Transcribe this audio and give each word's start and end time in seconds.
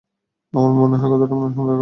আমার 0.53 0.71
মনে 0.73 0.95
হয় 0.95 1.09
কথাটা 1.11 1.25
আপনার 1.29 1.51
শোনা 1.51 1.71
দরকার। 1.71 1.79